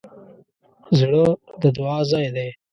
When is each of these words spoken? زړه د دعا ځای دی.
زړه 0.99 1.23
د 1.61 1.63
دعا 1.75 1.99
ځای 2.11 2.27
دی. 2.35 2.49